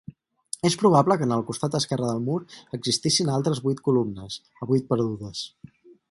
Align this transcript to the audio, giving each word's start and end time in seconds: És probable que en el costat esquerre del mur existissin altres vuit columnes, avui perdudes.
És 0.69 0.75
probable 0.83 1.17
que 1.21 1.25
en 1.29 1.33
el 1.35 1.43
costat 1.49 1.75
esquerre 1.79 2.07
del 2.11 2.23
mur 2.29 2.37
existissin 2.77 3.29
altres 3.33 3.61
vuit 3.67 3.83
columnes, 3.89 4.39
avui 4.67 4.83
perdudes. 4.93 5.43